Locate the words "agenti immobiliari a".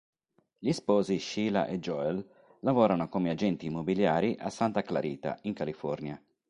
3.29-4.49